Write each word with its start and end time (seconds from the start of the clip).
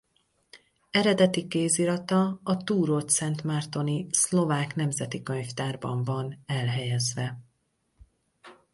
Eredeti 0.91 1.47
kézirata 1.47 2.39
a 2.43 2.57
turócszentmártoni 2.57 4.07
Szlovák 4.11 4.75
Nemzeti 4.75 5.23
Könyvtárban 5.23 6.03
van 6.03 6.43
elhelyezve. 6.45 7.39